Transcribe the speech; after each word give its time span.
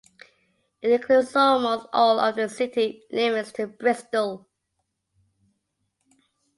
It 0.81 0.89
includes 0.89 1.35
almost 1.35 1.85
all 1.93 2.19
of 2.19 2.35
the 2.35 2.49
city 2.49 3.03
limits 3.11 3.59
of 3.59 3.77
Bristol. 3.77 4.49